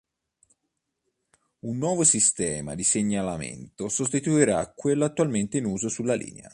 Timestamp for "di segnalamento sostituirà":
2.73-4.73